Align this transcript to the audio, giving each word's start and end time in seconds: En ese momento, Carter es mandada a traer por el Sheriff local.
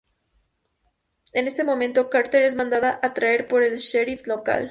En 1.31 1.45
ese 1.45 1.63
momento, 1.63 2.09
Carter 2.09 2.41
es 2.41 2.55
mandada 2.55 2.99
a 3.03 3.13
traer 3.13 3.47
por 3.47 3.61
el 3.61 3.77
Sheriff 3.77 4.25
local. 4.25 4.59